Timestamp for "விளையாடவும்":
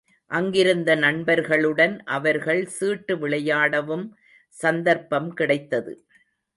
3.17-4.05